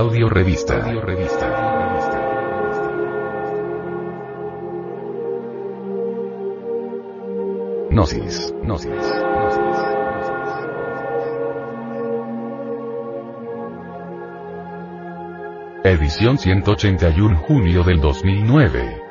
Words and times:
Audio 0.00 0.30
Revista. 0.30 0.82
Audio 0.82 1.02
Revista. 1.02 1.46
Gnosis. 7.90 8.54
Gnosis. 8.62 8.90
Edición 15.84 16.38
181 16.38 17.36
junio 17.36 17.84
del 17.84 18.00
2009. 18.00 19.09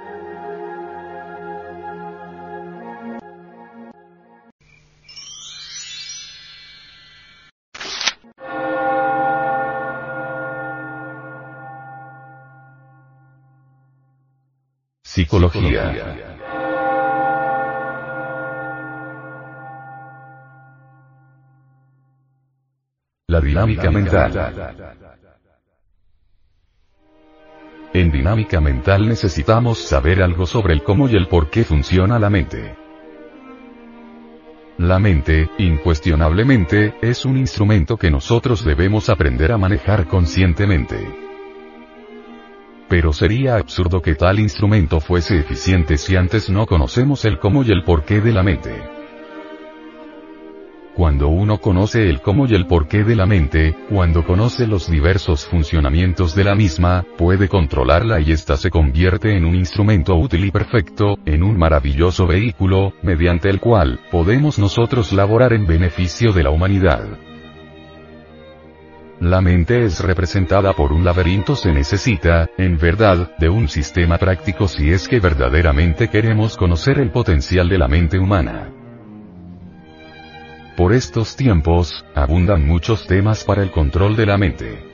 Psicología. 15.19 16.15
La 23.27 23.41
dinámica 23.41 23.91
mental. 23.91 24.31
En 27.91 28.11
dinámica 28.11 28.61
mental 28.61 29.09
necesitamos 29.09 29.79
saber 29.79 30.23
algo 30.23 30.45
sobre 30.45 30.73
el 30.73 30.83
cómo 30.83 31.09
y 31.09 31.17
el 31.17 31.27
por 31.27 31.49
qué 31.49 31.65
funciona 31.65 32.17
la 32.17 32.29
mente. 32.29 32.77
La 34.77 34.99
mente, 34.99 35.49
incuestionablemente, 35.57 36.95
es 37.01 37.25
un 37.25 37.35
instrumento 37.35 37.97
que 37.97 38.09
nosotros 38.09 38.63
debemos 38.63 39.09
aprender 39.09 39.51
a 39.51 39.57
manejar 39.57 40.07
conscientemente. 40.07 41.28
Pero 42.89 43.13
sería 43.13 43.55
absurdo 43.55 44.01
que 44.01 44.15
tal 44.15 44.39
instrumento 44.39 44.99
fuese 44.99 45.39
eficiente 45.39 45.97
si 45.97 46.15
antes 46.15 46.49
no 46.49 46.65
conocemos 46.65 47.23
el 47.25 47.39
cómo 47.39 47.63
y 47.63 47.71
el 47.71 47.83
porqué 47.83 48.19
de 48.19 48.33
la 48.33 48.43
mente. 48.43 48.99
Cuando 50.95 51.29
uno 51.29 51.59
conoce 51.59 52.09
el 52.09 52.19
cómo 52.19 52.45
y 52.45 52.55
el 52.55 52.65
porqué 52.65 53.05
de 53.05 53.15
la 53.15 53.25
mente, 53.25 53.73
cuando 53.89 54.25
conoce 54.25 54.67
los 54.67 54.91
diversos 54.91 55.45
funcionamientos 55.45 56.35
de 56.35 56.43
la 56.43 56.55
misma, 56.55 57.05
puede 57.17 57.47
controlarla 57.47 58.19
y 58.19 58.33
ésta 58.33 58.57
se 58.57 58.69
convierte 58.69 59.37
en 59.37 59.45
un 59.45 59.55
instrumento 59.55 60.15
útil 60.15 60.43
y 60.43 60.51
perfecto, 60.51 61.17
en 61.25 61.43
un 61.43 61.57
maravilloso 61.57 62.27
vehículo, 62.27 62.91
mediante 63.01 63.49
el 63.49 63.61
cual, 63.61 64.01
podemos 64.11 64.59
nosotros 64.59 65.13
laborar 65.13 65.53
en 65.53 65.67
beneficio 65.67 66.33
de 66.33 66.43
la 66.43 66.49
humanidad. 66.49 67.28
La 69.21 69.41
mente 69.41 69.83
es 69.83 69.99
representada 69.99 70.71
por 70.71 70.93
un 70.93 71.03
laberinto 71.03 71.53
se 71.57 71.73
necesita, 71.73 72.49
en 72.57 72.77
verdad, 72.77 73.35
de 73.37 73.49
un 73.49 73.67
sistema 73.67 74.17
práctico 74.17 74.69
si 74.69 74.91
es 74.91 75.09
que 75.09 75.19
verdaderamente 75.19 76.07
queremos 76.07 76.55
conocer 76.55 76.99
el 76.99 77.11
potencial 77.11 77.67
de 77.67 77.77
la 77.77 77.89
mente 77.89 78.17
humana. 78.17 78.69
Por 80.77 80.93
estos 80.93 81.35
tiempos, 81.35 82.05
abundan 82.15 82.65
muchos 82.65 83.07
temas 83.07 83.43
para 83.43 83.61
el 83.61 83.71
control 83.71 84.15
de 84.15 84.25
la 84.25 84.37
mente. 84.37 84.85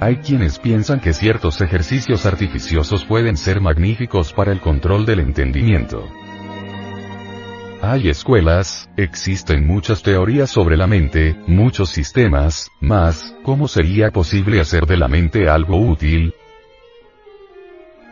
Hay 0.00 0.16
quienes 0.16 0.58
piensan 0.58 1.00
que 1.00 1.14
ciertos 1.14 1.62
ejercicios 1.62 2.26
artificiosos 2.26 3.06
pueden 3.06 3.38
ser 3.38 3.62
magníficos 3.62 4.34
para 4.34 4.52
el 4.52 4.60
control 4.60 5.06
del 5.06 5.20
entendimiento. 5.20 6.06
Hay 7.80 8.08
escuelas, 8.08 8.90
existen 8.96 9.64
muchas 9.64 10.02
teorías 10.02 10.50
sobre 10.50 10.76
la 10.76 10.88
mente, 10.88 11.36
muchos 11.46 11.90
sistemas, 11.90 12.72
más, 12.80 13.36
¿cómo 13.44 13.68
sería 13.68 14.10
posible 14.10 14.60
hacer 14.60 14.84
de 14.86 14.96
la 14.96 15.06
mente 15.06 15.48
algo 15.48 15.76
útil? 15.76 16.34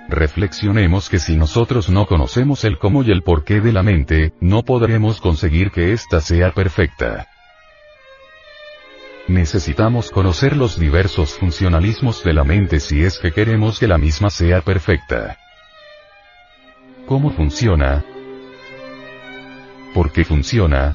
Reflexionemos 0.09 1.09
que 1.09 1.19
si 1.19 1.37
nosotros 1.37 1.91
no 1.91 2.07
conocemos 2.07 2.63
el 2.63 2.79
cómo 2.79 3.03
y 3.03 3.11
el 3.11 3.23
porqué 3.23 3.61
de 3.61 3.73
la 3.73 3.83
mente, 3.83 4.33
no 4.41 4.63
podremos 4.63 5.21
conseguir 5.21 5.73
que 5.73 5.93
ésta 5.93 6.21
sea 6.21 6.53
perfecta. 6.53 7.27
Necesitamos 9.27 10.13
conocer 10.13 10.57
los 10.57 10.79
diversos 10.79 11.33
funcionalismos 11.35 12.23
de 12.23 12.35
la 12.35 12.45
mente 12.45 12.79
si 12.79 13.03
es 13.03 13.19
que 13.19 13.33
queremos 13.33 13.81
que 13.81 13.89
la 13.89 13.99
misma 13.99 14.31
sea 14.31 14.61
perfecta. 14.61 15.37
¿Cómo 17.07 17.33
funciona? 17.33 18.05
Por 19.97 20.13
qué 20.13 20.27
funciona. 20.27 20.95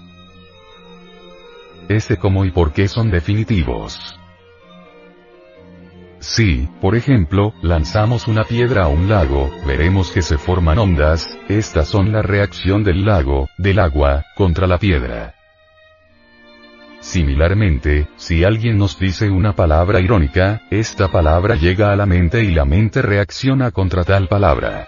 Ese 1.89 2.17
cómo 2.17 2.45
y 2.45 2.51
por 2.51 2.71
qué 2.71 2.87
son 2.87 3.09
definitivos. 3.09 4.15
Si, 6.19 6.69
por 6.79 6.95
ejemplo, 6.95 7.55
lanzamos 7.63 8.27
una 8.27 8.43
piedra 8.43 8.83
a 8.83 8.89
un 8.89 9.09
lago, 9.09 9.49
veremos 9.65 10.11
que 10.11 10.21
se 10.21 10.37
forman 10.37 10.77
ondas, 10.77 11.35
estas 11.49 11.87
son 11.87 12.11
la 12.11 12.21
reacción 12.21 12.83
del 12.83 13.03
lago, 13.03 13.49
del 13.57 13.79
agua, 13.79 14.23
contra 14.35 14.67
la 14.67 14.77
piedra. 14.77 15.33
Similarmente, 16.99 18.07
si 18.17 18.43
alguien 18.43 18.77
nos 18.77 18.99
dice 18.99 19.31
una 19.31 19.53
palabra 19.55 19.99
irónica, 19.99 20.61
esta 20.69 21.07
palabra 21.07 21.55
llega 21.55 21.91
a 21.91 21.95
la 21.95 22.05
mente 22.05 22.43
y 22.43 22.51
la 22.51 22.65
mente 22.65 23.01
reacciona 23.01 23.71
contra 23.71 24.03
tal 24.03 24.27
palabra. 24.27 24.87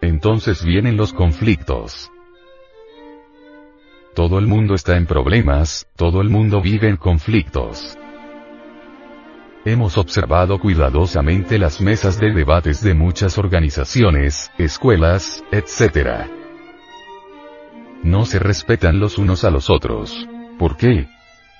Entonces 0.00 0.64
vienen 0.64 0.96
los 0.96 1.12
conflictos. 1.12 2.10
Todo 4.18 4.40
el 4.40 4.48
mundo 4.48 4.74
está 4.74 4.96
en 4.96 5.06
problemas, 5.06 5.86
todo 5.94 6.20
el 6.20 6.28
mundo 6.28 6.60
vive 6.60 6.88
en 6.88 6.96
conflictos. 6.96 7.96
Hemos 9.64 9.96
observado 9.96 10.58
cuidadosamente 10.58 11.56
las 11.56 11.80
mesas 11.80 12.18
de 12.18 12.32
debates 12.32 12.82
de 12.82 12.94
muchas 12.94 13.38
organizaciones, 13.38 14.50
escuelas, 14.58 15.44
etc. 15.52 16.26
No 18.02 18.24
se 18.24 18.40
respetan 18.40 18.98
los 18.98 19.18
unos 19.18 19.44
a 19.44 19.50
los 19.50 19.70
otros. 19.70 20.26
¿Por 20.58 20.76
qué? 20.76 21.06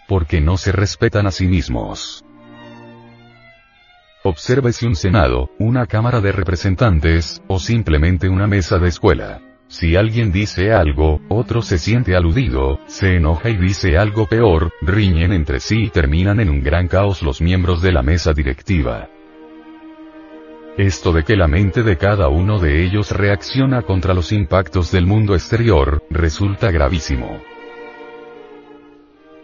Porque 0.09 0.41
no 0.41 0.57
se 0.57 0.73
respetan 0.73 1.29
a 1.29 1.31
sí 1.31 1.47
mismos. 1.47 2.25
Obsérvese 4.25 4.85
un 4.85 4.97
Senado, 4.97 5.53
una 5.61 5.87
Cámara 5.87 6.21
de 6.21 6.33
Representantes, 6.33 7.41
o 7.47 7.61
simplemente 7.61 8.29
una 8.29 8.49
mesa 8.49 8.81
de 8.81 8.89
escuela. 8.89 9.48
Si 9.69 9.97
alguien 9.97 10.33
dice 10.33 10.73
algo, 10.73 11.21
otro 11.29 11.61
se 11.61 11.77
siente 11.77 12.17
aludido, 12.17 12.81
se 12.87 13.17
enoja 13.17 13.51
y 13.51 13.57
dice 13.59 13.99
algo 13.99 14.27
peor, 14.27 14.73
riñen 14.81 15.31
entre 15.31 15.61
sí 15.61 15.85
y 15.85 15.91
terminan 15.91 16.41
en 16.41 16.49
un 16.49 16.63
gran 16.63 16.89
caos 16.89 17.23
los 17.23 17.43
miembros 17.43 17.83
de 17.83 17.93
la 17.93 18.03
mesa 18.03 18.33
directiva. 18.33 19.11
Esto 20.79 21.13
de 21.13 21.23
que 21.23 21.37
la 21.37 21.49
mente 21.49 21.83
de 21.83 21.99
cada 21.99 22.29
uno 22.29 22.59
de 22.59 22.83
ellos 22.83 23.11
reacciona 23.11 23.83
contra 23.83 24.15
los 24.15 24.33
impactos 24.33 24.91
del 24.91 25.05
mundo 25.05 25.35
exterior, 25.35 26.03
resulta 26.09 26.71
gravísimo. 26.71 27.39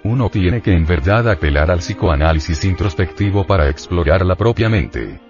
Uno 0.04 0.30
tiene 0.30 0.62
que 0.62 0.72
en 0.72 0.86
verdad 0.86 1.28
apelar 1.28 1.70
al 1.70 1.80
psicoanálisis 1.80 2.64
introspectivo 2.64 3.46
para 3.46 3.68
explorar 3.68 4.24
la 4.24 4.36
propia 4.36 4.70
mente 4.70 5.20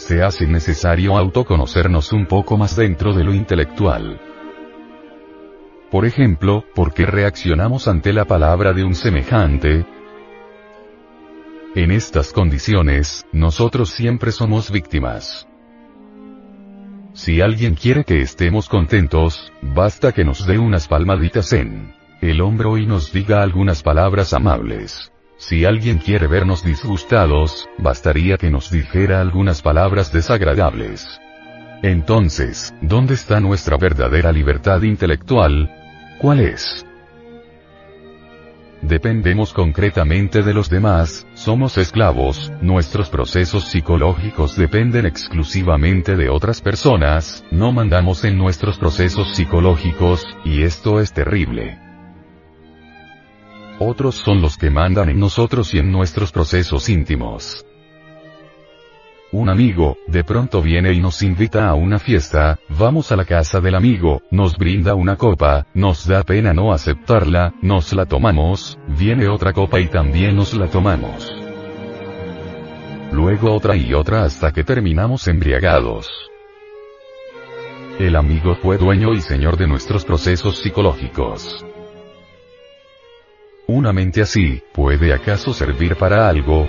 se 0.00 0.22
hace 0.22 0.46
necesario 0.46 1.18
autoconocernos 1.18 2.12
un 2.14 2.24
poco 2.24 2.56
más 2.56 2.74
dentro 2.74 3.12
de 3.12 3.22
lo 3.22 3.34
intelectual. 3.34 4.18
Por 5.90 6.06
ejemplo, 6.06 6.64
¿por 6.74 6.94
qué 6.94 7.04
reaccionamos 7.04 7.86
ante 7.86 8.14
la 8.14 8.24
palabra 8.24 8.72
de 8.72 8.82
un 8.82 8.94
semejante? 8.94 9.84
En 11.74 11.90
estas 11.90 12.32
condiciones, 12.32 13.26
nosotros 13.32 13.90
siempre 13.90 14.32
somos 14.32 14.70
víctimas. 14.70 15.46
Si 17.12 17.42
alguien 17.42 17.74
quiere 17.74 18.04
que 18.04 18.22
estemos 18.22 18.70
contentos, 18.70 19.52
basta 19.60 20.12
que 20.12 20.24
nos 20.24 20.46
dé 20.46 20.58
unas 20.58 20.88
palmaditas 20.88 21.52
en 21.52 21.94
el 22.22 22.40
hombro 22.40 22.78
y 22.78 22.86
nos 22.86 23.12
diga 23.12 23.42
algunas 23.42 23.82
palabras 23.82 24.32
amables. 24.32 25.12
Si 25.40 25.64
alguien 25.64 25.96
quiere 25.96 26.26
vernos 26.26 26.62
disgustados, 26.62 27.66
bastaría 27.78 28.36
que 28.36 28.50
nos 28.50 28.70
dijera 28.70 29.22
algunas 29.22 29.62
palabras 29.62 30.12
desagradables. 30.12 31.18
Entonces, 31.82 32.74
¿dónde 32.82 33.14
está 33.14 33.40
nuestra 33.40 33.78
verdadera 33.78 34.32
libertad 34.32 34.82
intelectual? 34.82 35.70
¿Cuál 36.18 36.40
es? 36.40 36.84
Dependemos 38.82 39.54
concretamente 39.54 40.42
de 40.42 40.52
los 40.52 40.68
demás, 40.68 41.26
somos 41.32 41.78
esclavos, 41.78 42.52
nuestros 42.60 43.08
procesos 43.08 43.64
psicológicos 43.64 44.56
dependen 44.56 45.06
exclusivamente 45.06 46.16
de 46.16 46.28
otras 46.28 46.60
personas, 46.60 47.46
no 47.50 47.72
mandamos 47.72 48.24
en 48.24 48.36
nuestros 48.36 48.76
procesos 48.76 49.34
psicológicos, 49.34 50.26
y 50.44 50.64
esto 50.64 51.00
es 51.00 51.14
terrible 51.14 51.89
otros 53.80 54.14
son 54.14 54.42
los 54.42 54.58
que 54.58 54.70
mandan 54.70 55.08
en 55.08 55.18
nosotros 55.18 55.72
y 55.74 55.78
en 55.78 55.90
nuestros 55.90 56.30
procesos 56.30 56.88
íntimos. 56.90 57.64
Un 59.32 59.48
amigo, 59.48 59.96
de 60.06 60.22
pronto 60.22 60.60
viene 60.60 60.92
y 60.92 61.00
nos 61.00 61.22
invita 61.22 61.68
a 61.68 61.74
una 61.74 61.98
fiesta, 61.98 62.58
vamos 62.68 63.10
a 63.10 63.16
la 63.16 63.24
casa 63.24 63.60
del 63.60 63.76
amigo, 63.76 64.22
nos 64.30 64.58
brinda 64.58 64.94
una 64.94 65.16
copa, 65.16 65.66
nos 65.72 66.06
da 66.06 66.24
pena 66.24 66.52
no 66.52 66.72
aceptarla, 66.72 67.54
nos 67.62 67.92
la 67.94 68.06
tomamos, 68.06 68.78
viene 68.86 69.28
otra 69.28 69.52
copa 69.52 69.80
y 69.80 69.86
también 69.86 70.36
nos 70.36 70.52
la 70.54 70.66
tomamos. 70.66 71.32
Luego 73.12 73.54
otra 73.54 73.76
y 73.76 73.94
otra 73.94 74.24
hasta 74.24 74.52
que 74.52 74.62
terminamos 74.62 75.26
embriagados. 75.26 76.10
El 77.98 78.16
amigo 78.16 78.56
fue 78.56 78.78
dueño 78.78 79.14
y 79.14 79.20
señor 79.20 79.56
de 79.56 79.68
nuestros 79.68 80.04
procesos 80.04 80.58
psicológicos. 80.58 81.64
¿Una 83.72 83.92
mente 83.92 84.20
así, 84.20 84.60
puede 84.72 85.14
acaso 85.14 85.54
servir 85.54 85.94
para 85.94 86.28
algo? 86.28 86.68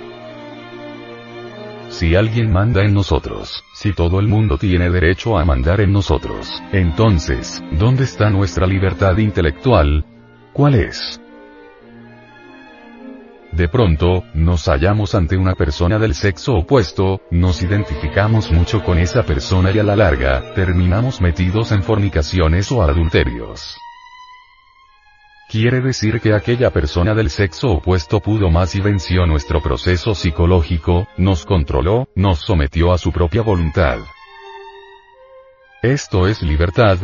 Si 1.88 2.14
alguien 2.14 2.52
manda 2.52 2.84
en 2.84 2.94
nosotros, 2.94 3.64
si 3.74 3.92
todo 3.92 4.20
el 4.20 4.28
mundo 4.28 4.56
tiene 4.56 4.88
derecho 4.88 5.36
a 5.36 5.44
mandar 5.44 5.80
en 5.80 5.92
nosotros, 5.92 6.62
entonces, 6.70 7.60
¿dónde 7.72 8.04
está 8.04 8.30
nuestra 8.30 8.68
libertad 8.68 9.18
intelectual? 9.18 10.04
¿Cuál 10.52 10.76
es? 10.76 11.20
De 13.50 13.66
pronto, 13.66 14.22
nos 14.32 14.66
hallamos 14.68 15.16
ante 15.16 15.36
una 15.36 15.56
persona 15.56 15.98
del 15.98 16.14
sexo 16.14 16.54
opuesto, 16.54 17.20
nos 17.32 17.64
identificamos 17.64 18.52
mucho 18.52 18.80
con 18.84 18.98
esa 18.98 19.24
persona 19.24 19.72
y 19.72 19.80
a 19.80 19.82
la 19.82 19.96
larga, 19.96 20.54
terminamos 20.54 21.20
metidos 21.20 21.72
en 21.72 21.82
fornicaciones 21.82 22.70
o 22.70 22.80
adulterios. 22.80 23.76
Quiere 25.52 25.82
decir 25.82 26.18
que 26.22 26.32
aquella 26.32 26.70
persona 26.70 27.12
del 27.12 27.28
sexo 27.28 27.72
opuesto 27.72 28.20
pudo 28.20 28.48
más 28.48 28.74
y 28.74 28.80
venció 28.80 29.26
nuestro 29.26 29.60
proceso 29.60 30.14
psicológico, 30.14 31.06
nos 31.18 31.44
controló, 31.44 32.08
nos 32.14 32.38
sometió 32.38 32.90
a 32.90 32.96
su 32.96 33.12
propia 33.12 33.42
voluntad. 33.42 33.98
Esto 35.82 36.26
es 36.26 36.40
libertad. 36.40 37.00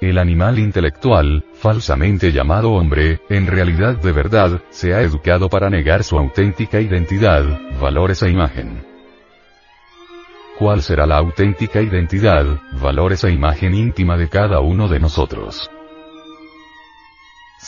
El 0.00 0.16
animal 0.16 0.58
intelectual, 0.58 1.44
falsamente 1.52 2.32
llamado 2.32 2.72
hombre, 2.72 3.20
en 3.28 3.46
realidad 3.46 3.98
de 3.98 4.12
verdad, 4.12 4.62
se 4.70 4.94
ha 4.94 5.02
educado 5.02 5.50
para 5.50 5.68
negar 5.68 6.04
su 6.04 6.16
auténtica 6.16 6.80
identidad, 6.80 7.44
valores 7.78 8.22
e 8.22 8.30
imagen. 8.30 8.82
¿Cuál 10.58 10.80
será 10.80 11.04
la 11.04 11.18
auténtica 11.18 11.82
identidad, 11.82 12.46
valores 12.80 13.24
e 13.24 13.30
imagen 13.30 13.74
íntima 13.74 14.16
de 14.16 14.30
cada 14.30 14.60
uno 14.60 14.88
de 14.88 15.00
nosotros? 15.00 15.70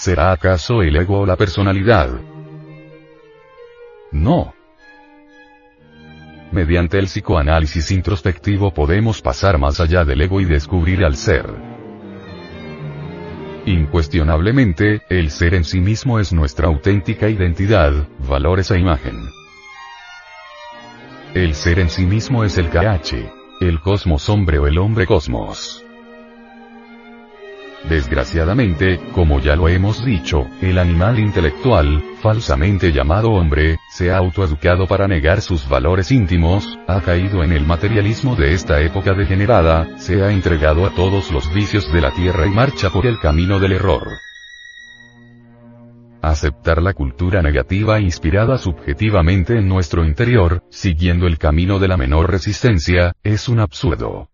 ¿Será 0.06 0.30
acaso 0.30 0.82
el 0.82 0.94
ego 0.94 1.22
o 1.22 1.26
la 1.26 1.34
personalidad? 1.34 2.08
No. 4.12 4.54
Mediante 6.52 7.00
el 7.00 7.06
psicoanálisis 7.06 7.90
introspectivo 7.90 8.72
podemos 8.72 9.20
pasar 9.20 9.58
más 9.58 9.80
allá 9.80 10.04
del 10.04 10.20
ego 10.20 10.40
y 10.40 10.44
descubrir 10.44 11.04
al 11.04 11.16
ser. 11.16 11.46
Incuestionablemente, 13.64 15.02
el 15.08 15.32
ser 15.32 15.54
en 15.54 15.64
sí 15.64 15.80
mismo 15.80 16.20
es 16.20 16.32
nuestra 16.32 16.68
auténtica 16.68 17.28
identidad, 17.28 17.92
valores 18.28 18.70
e 18.70 18.78
imagen. 18.78 19.16
El 21.34 21.56
ser 21.56 21.80
en 21.80 21.90
sí 21.90 22.06
mismo 22.06 22.44
es 22.44 22.58
el 22.58 22.70
KH, 22.70 23.28
el 23.60 23.80
cosmos 23.80 24.28
hombre 24.28 24.60
o 24.60 24.68
el 24.68 24.78
hombre 24.78 25.04
cosmos. 25.04 25.84
Desgraciadamente, 27.88 29.00
como 29.12 29.38
ya 29.38 29.54
lo 29.54 29.68
hemos 29.68 30.04
dicho, 30.04 30.48
el 30.60 30.78
animal 30.78 31.20
intelectual, 31.20 32.02
falsamente 32.20 32.90
llamado 32.90 33.30
hombre, 33.30 33.78
se 33.88 34.10
ha 34.10 34.16
autoeducado 34.16 34.88
para 34.88 35.06
negar 35.06 35.40
sus 35.40 35.68
valores 35.68 36.10
íntimos, 36.10 36.76
ha 36.88 37.00
caído 37.00 37.44
en 37.44 37.52
el 37.52 37.64
materialismo 37.64 38.34
de 38.34 38.54
esta 38.54 38.80
época 38.80 39.14
degenerada, 39.14 39.98
se 39.98 40.20
ha 40.24 40.32
entregado 40.32 40.84
a 40.84 40.90
todos 40.90 41.30
los 41.30 41.52
vicios 41.54 41.92
de 41.92 42.00
la 42.00 42.10
tierra 42.10 42.46
y 42.46 42.50
marcha 42.50 42.90
por 42.90 43.06
el 43.06 43.20
camino 43.20 43.60
del 43.60 43.72
error. 43.72 44.08
Aceptar 46.22 46.82
la 46.82 46.92
cultura 46.92 47.40
negativa 47.40 48.00
inspirada 48.00 48.58
subjetivamente 48.58 49.58
en 49.58 49.68
nuestro 49.68 50.04
interior, 50.04 50.64
siguiendo 50.70 51.28
el 51.28 51.38
camino 51.38 51.78
de 51.78 51.86
la 51.86 51.96
menor 51.96 52.32
resistencia, 52.32 53.12
es 53.22 53.48
un 53.48 53.60
absurdo. 53.60 54.28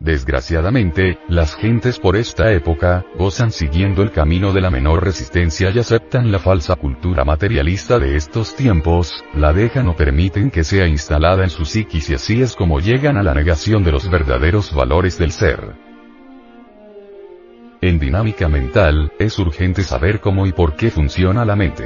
Desgraciadamente, 0.00 1.18
las 1.28 1.54
gentes 1.54 1.98
por 1.98 2.16
esta 2.16 2.50
época, 2.52 3.04
gozan 3.18 3.50
siguiendo 3.50 4.02
el 4.02 4.12
camino 4.12 4.54
de 4.54 4.62
la 4.62 4.70
menor 4.70 5.04
resistencia 5.04 5.68
y 5.68 5.78
aceptan 5.78 6.32
la 6.32 6.38
falsa 6.38 6.74
cultura 6.76 7.22
materialista 7.26 7.98
de 7.98 8.16
estos 8.16 8.56
tiempos, 8.56 9.22
la 9.34 9.52
dejan 9.52 9.88
o 9.88 9.96
permiten 9.96 10.50
que 10.50 10.64
sea 10.64 10.86
instalada 10.86 11.44
en 11.44 11.50
su 11.50 11.66
psiquis 11.66 12.08
y 12.08 12.14
así 12.14 12.40
es 12.40 12.56
como 12.56 12.80
llegan 12.80 13.18
a 13.18 13.22
la 13.22 13.34
negación 13.34 13.84
de 13.84 13.92
los 13.92 14.08
verdaderos 14.08 14.74
valores 14.74 15.18
del 15.18 15.32
ser. 15.32 15.74
En 17.82 17.98
dinámica 17.98 18.48
mental, 18.48 19.12
es 19.18 19.38
urgente 19.38 19.82
saber 19.82 20.20
cómo 20.20 20.46
y 20.46 20.52
por 20.52 20.76
qué 20.76 20.90
funciona 20.90 21.44
la 21.44 21.56
mente. 21.56 21.84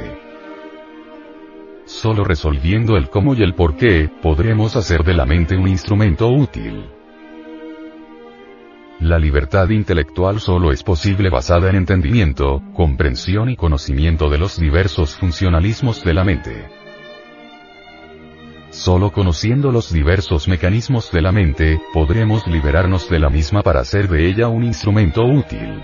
Solo 1.83 2.23
resolviendo 2.23 2.95
el 2.95 3.09
cómo 3.09 3.35
y 3.35 3.43
el 3.43 3.55
por 3.55 3.75
qué, 3.75 4.09
podremos 4.21 4.77
hacer 4.77 5.03
de 5.03 5.15
la 5.15 5.25
mente 5.25 5.57
un 5.57 5.67
instrumento 5.67 6.29
útil. 6.29 6.95
La 8.99 9.19
libertad 9.19 9.69
intelectual 9.69 10.39
solo 10.39 10.71
es 10.71 10.81
posible 10.81 11.29
basada 11.29 11.69
en 11.69 11.75
entendimiento, 11.75 12.61
comprensión 12.73 13.49
y 13.49 13.57
conocimiento 13.57 14.29
de 14.29 14.37
los 14.37 14.57
diversos 14.57 15.15
funcionalismos 15.15 16.03
de 16.03 16.13
la 16.13 16.23
mente. 16.23 16.65
Solo 18.69 19.11
conociendo 19.11 19.71
los 19.71 19.91
diversos 19.91 20.47
mecanismos 20.47 21.11
de 21.11 21.21
la 21.21 21.33
mente, 21.33 21.79
podremos 21.93 22.47
liberarnos 22.47 23.09
de 23.09 23.19
la 23.19 23.29
misma 23.29 23.63
para 23.63 23.81
hacer 23.81 24.07
de 24.07 24.27
ella 24.27 24.47
un 24.47 24.63
instrumento 24.63 25.25
útil. 25.25 25.81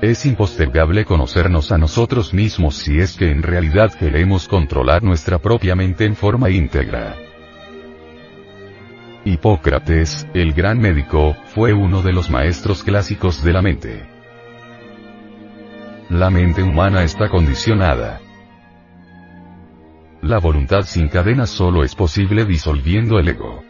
Es 0.00 0.24
impostergable 0.24 1.04
conocernos 1.04 1.70
a 1.70 1.78
nosotros 1.78 2.32
mismos 2.32 2.76
si 2.76 2.98
es 2.98 3.14
que 3.14 3.30
en 3.30 3.42
realidad 3.42 3.92
queremos 3.92 4.48
controlar 4.48 5.02
nuestra 5.02 5.38
propia 5.38 5.74
mente 5.74 6.04
en 6.06 6.16
forma 6.16 6.50
íntegra. 6.50 7.25
Hipócrates, 9.36 10.26
el 10.32 10.54
gran 10.54 10.78
médico, 10.78 11.36
fue 11.54 11.74
uno 11.74 12.00
de 12.00 12.10
los 12.10 12.30
maestros 12.30 12.82
clásicos 12.82 13.44
de 13.44 13.52
la 13.52 13.60
mente. 13.60 14.08
La 16.08 16.30
mente 16.30 16.62
humana 16.62 17.02
está 17.02 17.28
condicionada. 17.28 18.22
La 20.22 20.38
voluntad 20.38 20.84
sin 20.84 21.08
cadenas 21.08 21.50
solo 21.50 21.84
es 21.84 21.94
posible 21.94 22.46
disolviendo 22.46 23.18
el 23.18 23.28
ego. 23.28 23.62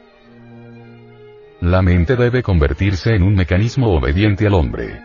La 1.61 1.83
mente 1.83 2.15
debe 2.15 2.45
convertirse 2.45 3.17
en 3.17 3.25
un 3.25 3.35
mecanismo 3.35 3.93
obediente 3.93 4.47
al 4.47 4.55
hombre. 4.55 5.01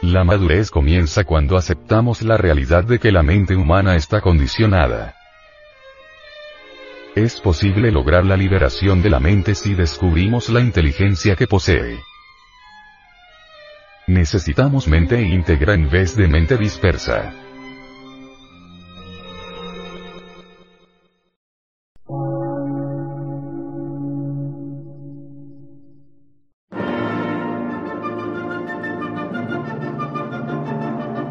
La 0.00 0.24
madurez 0.24 0.70
comienza 0.70 1.24
cuando 1.24 1.58
aceptamos 1.58 2.22
la 2.22 2.38
realidad 2.38 2.84
de 2.84 2.98
que 2.98 3.12
la 3.12 3.22
mente 3.22 3.56
humana 3.56 3.94
está 3.94 4.22
condicionada. 4.22 5.15
Es 7.16 7.40
posible 7.40 7.90
lograr 7.90 8.26
la 8.26 8.36
liberación 8.36 9.00
de 9.00 9.08
la 9.08 9.20
mente 9.20 9.54
si 9.54 9.74
descubrimos 9.74 10.50
la 10.50 10.60
inteligencia 10.60 11.34
que 11.34 11.46
posee. 11.46 11.98
Necesitamos 14.06 14.86
mente 14.86 15.22
íntegra 15.22 15.72
en 15.72 15.88
vez 15.88 16.14
de 16.14 16.28
mente 16.28 16.58
dispersa. 16.58 17.32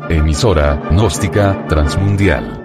Emisora, 0.10 0.82
gnóstica, 0.90 1.68
transmundial 1.68 2.65